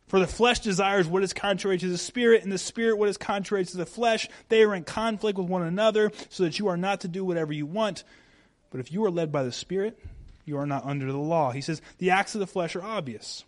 [0.08, 3.18] For the flesh desires what is contrary to the spirit, and the spirit what is
[3.18, 4.28] contrary to the flesh.
[4.50, 7.54] They are in conflict with one another, so that you are not to do whatever
[7.54, 8.04] you want.
[8.72, 10.00] But if you are led by the Spirit,
[10.46, 11.52] you are not under the law.
[11.52, 13.44] He says the acts of the flesh are obvious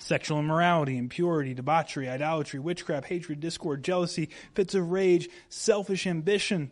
[0.00, 6.70] sexual immorality, impurity, debauchery, idolatry, witchcraft, hatred, discord, jealousy, fits of rage, selfish ambition,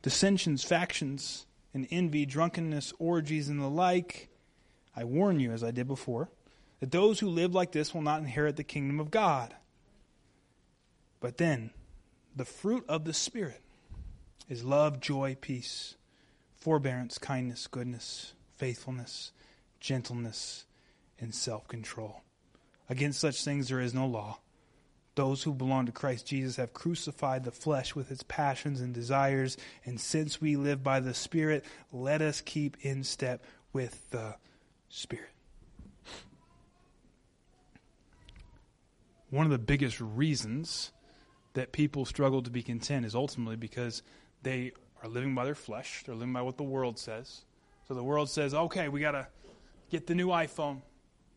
[0.00, 4.30] dissensions, factions, and envy, drunkenness, orgies, and the like.
[4.96, 6.30] I warn you, as I did before,
[6.80, 9.54] that those who live like this will not inherit the kingdom of God.
[11.20, 11.70] But then,
[12.34, 13.60] the fruit of the Spirit
[14.48, 15.97] is love, joy, peace
[16.58, 19.32] forbearance, kindness, goodness, faithfulness,
[19.80, 20.64] gentleness,
[21.20, 22.22] and self control.
[22.88, 24.38] Against such things there is no law.
[25.14, 29.56] Those who belong to Christ Jesus have crucified the flesh with its passions and desires,
[29.84, 34.36] and since we live by the Spirit, let us keep in step with the
[34.88, 35.30] Spirit.
[39.30, 40.92] One of the biggest reasons
[41.54, 44.02] that people struggle to be content is ultimately because
[44.42, 44.72] they
[45.02, 46.02] are living by their flesh.
[46.04, 47.42] They're living by what the world says.
[47.86, 49.26] So the world says, okay, we got to
[49.90, 50.82] get the new iPhone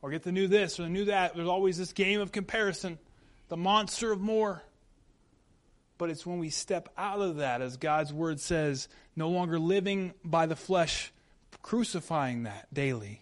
[0.01, 1.35] or get the new this or the new that.
[1.35, 2.97] There's always this game of comparison,
[3.49, 4.63] the monster of more.
[5.97, 10.13] But it's when we step out of that, as God's word says, no longer living
[10.23, 11.13] by the flesh,
[11.61, 13.20] crucifying that daily,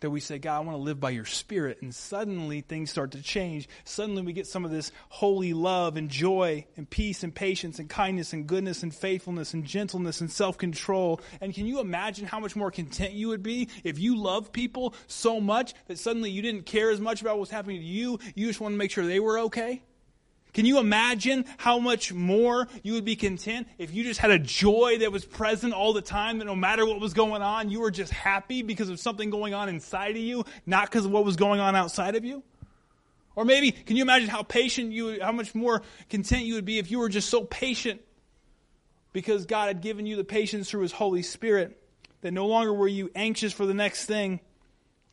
[0.00, 1.82] that we say, God, I want to live by your spirit.
[1.82, 3.68] And suddenly things start to change.
[3.84, 7.88] Suddenly we get some of this holy love and joy and peace and patience and
[7.88, 11.20] kindness and goodness and faithfulness and gentleness and self control.
[11.40, 14.94] And can you imagine how much more content you would be if you love people
[15.06, 18.18] so much that suddenly you didn't care as much about what's happening to you?
[18.34, 19.82] You just want to make sure they were okay?
[20.54, 24.38] Can you imagine how much more you would be content if you just had a
[24.38, 27.80] joy that was present all the time, that no matter what was going on, you
[27.80, 31.24] were just happy because of something going on inside of you, not because of what
[31.24, 32.42] was going on outside of you?
[33.36, 36.78] Or maybe, can you imagine how patient you, how much more content you would be
[36.78, 38.00] if you were just so patient
[39.12, 41.80] because God had given you the patience through His Holy Spirit
[42.20, 44.40] that no longer were you anxious for the next thing,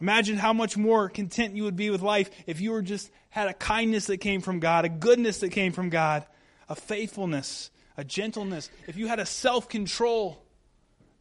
[0.01, 3.47] Imagine how much more content you would be with life if you were just had
[3.47, 6.25] a kindness that came from God, a goodness that came from God,
[6.67, 8.69] a faithfulness, a gentleness.
[8.87, 10.43] If you had a self control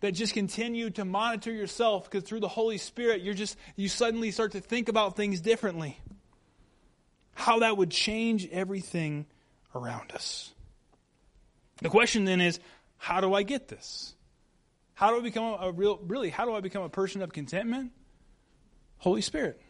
[0.00, 4.30] that just continued to monitor yourself because through the Holy Spirit you're just you suddenly
[4.30, 5.98] start to think about things differently.
[7.34, 9.26] How that would change everything
[9.74, 10.52] around us.
[11.80, 12.60] The question then is,
[12.96, 14.14] how do I get this?
[14.94, 17.92] How do I become a real really how do I become a person of contentment?
[18.98, 19.60] Holy Spirit.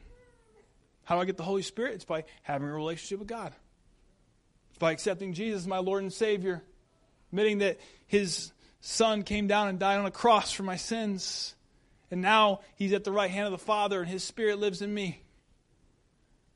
[1.04, 1.94] How do I get the Holy Spirit?
[1.94, 3.52] It's by having a relationship with God.
[4.70, 6.62] It's by accepting Jesus as my Lord and Savior,
[7.30, 11.54] admitting that His Son came down and died on a cross for my sins,
[12.10, 14.92] and now He's at the right hand of the Father, and His Spirit lives in
[14.92, 15.22] me.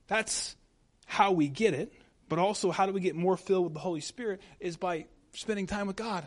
[0.07, 0.57] That's
[1.07, 1.93] how we get it,
[2.29, 5.67] but also how do we get more filled with the Holy Spirit is by spending
[5.67, 6.27] time with God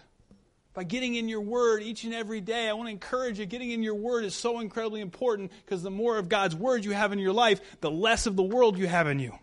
[0.74, 2.70] by getting in your word each and every day.
[2.70, 3.46] I want to encourage you.
[3.46, 6.92] Getting in your word is so incredibly important because the more of God's word you
[6.92, 9.38] have in your life, the less of the world you have in you.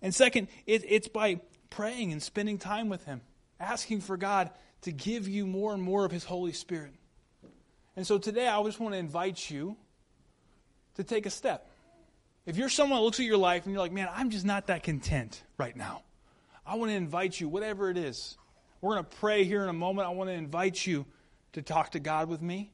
[0.00, 1.40] And second, it, it's by
[1.70, 3.20] praying and spending time with Him,
[3.60, 4.50] asking for God
[4.82, 6.94] to give you more and more of His Holy Spirit.
[7.96, 9.76] And so today, I just want to invite you
[10.94, 11.68] to take a step.
[12.46, 14.68] If you're someone that looks at your life and you're like, man, I'm just not
[14.68, 16.02] that content right now,
[16.64, 18.38] I want to invite you, whatever it is,
[18.80, 20.08] we're going to pray here in a moment.
[20.08, 21.06] I want to invite you
[21.52, 22.70] to talk to God with me.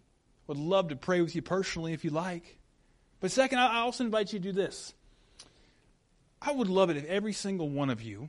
[0.47, 2.59] Would love to pray with you personally if you like.
[3.21, 4.93] But second, I also invite you to do this.
[6.43, 8.29] I would love it if every single one of you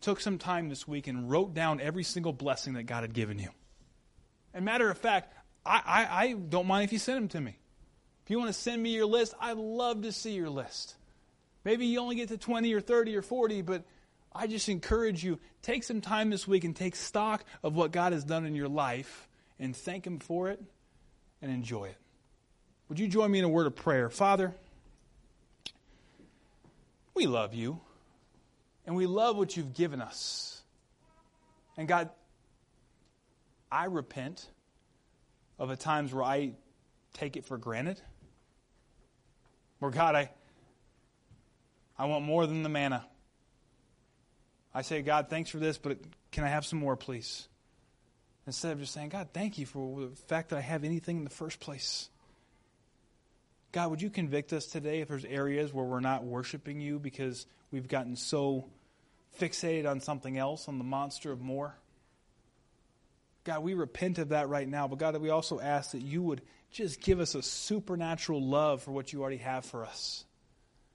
[0.00, 3.38] took some time this week and wrote down every single blessing that God had given
[3.38, 3.50] you.
[4.52, 5.32] And matter of fact,
[5.64, 7.56] I, I, I don't mind if you send them to me.
[8.24, 10.96] If you want to send me your list, I'd love to see your list.
[11.64, 13.84] Maybe you only get to 20 or 30 or 40, but
[14.34, 18.12] I just encourage you take some time this week and take stock of what God
[18.12, 19.28] has done in your life
[19.58, 20.62] and thank Him for it
[21.40, 21.96] and enjoy it.
[22.88, 24.10] Would you join me in a word of prayer?
[24.10, 24.54] Father,
[27.14, 27.80] we love you
[28.86, 30.62] and we love what you've given us.
[31.76, 32.10] And God,
[33.70, 34.46] I repent
[35.58, 36.52] of the times where I
[37.14, 38.00] take it for granted.
[39.78, 40.30] Where God, I,
[41.98, 43.06] I want more than the manna.
[44.74, 45.98] I say, God, thanks for this, but
[46.30, 47.46] can I have some more, please?
[48.46, 51.24] Instead of just saying, God, thank you for the fact that I have anything in
[51.24, 52.08] the first place.
[53.70, 57.46] God, would you convict us today if there's areas where we're not worshiping you because
[57.70, 58.66] we've gotten so
[59.40, 61.74] fixated on something else, on the monster of more?
[63.44, 66.42] God, we repent of that right now, but God, we also ask that you would
[66.70, 70.24] just give us a supernatural love for what you already have for us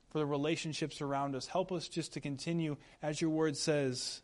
[0.09, 1.47] for the relationships around us.
[1.47, 4.21] Help us just to continue, as your word says,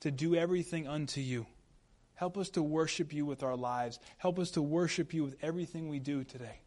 [0.00, 1.46] to do everything unto you.
[2.14, 3.98] Help us to worship you with our lives.
[4.18, 6.60] Help us to worship you with everything we do today.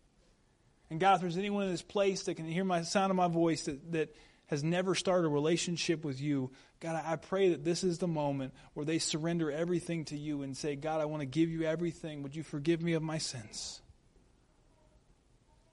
[0.89, 3.27] And God, if there's anyone in this place that can hear my sound of my
[3.27, 4.15] voice that, that
[4.47, 8.53] has never started a relationship with you, God, I pray that this is the moment
[8.73, 12.23] where they surrender everything to you and say, God, I want to give you everything.
[12.23, 13.81] Would you forgive me of my sins?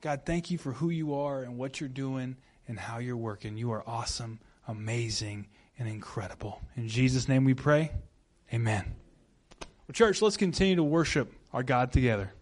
[0.01, 2.37] God, thank you for who you are and what you're doing
[2.68, 3.56] and how you're working.
[3.56, 5.46] You are awesome, amazing,
[5.78, 6.62] and incredible.
[6.76, 7.90] In Jesus' name we pray.
[8.52, 8.94] Amen.
[9.60, 12.32] Well, church, let's continue to worship our God together.